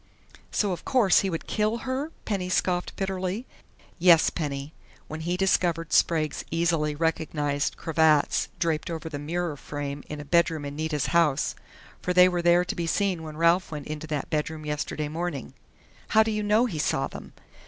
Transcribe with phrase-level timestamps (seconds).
[0.51, 3.45] "So of course he would kill her!" Penny scoffed bitterly.
[3.99, 4.73] "Yes, Penny
[5.07, 10.65] when he discovered Sprague's easily recognized cravats draped over the mirror frame in a bedroom
[10.65, 11.53] in Nita's house....
[12.01, 15.53] For they were there to be seen when Ralph went into that bedroom yesterday morning."
[16.07, 17.33] "How do you know he saw them?"